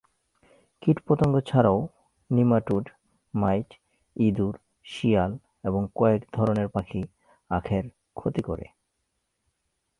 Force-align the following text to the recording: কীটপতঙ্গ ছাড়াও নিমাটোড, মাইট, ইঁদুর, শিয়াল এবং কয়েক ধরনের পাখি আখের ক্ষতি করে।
কীটপতঙ্গ 0.81 1.35
ছাড়াও 1.39 1.79
নিমাটোড, 2.29 2.85
মাইট, 3.33 3.69
ইঁদুর, 4.15 4.55
শিয়াল 4.85 5.31
এবং 5.63 5.81
কয়েক 5.95 6.21
ধরনের 6.33 6.67
পাখি 6.67 7.01
আখের 7.51 7.83
ক্ষতি 8.15 8.41
করে। 8.41 8.65